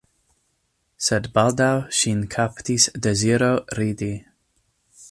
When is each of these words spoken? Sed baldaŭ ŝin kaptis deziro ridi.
Sed 1.07 1.29
baldaŭ 1.35 1.69
ŝin 1.99 2.25
kaptis 2.37 2.89
deziro 3.09 3.53
ridi. 3.83 4.11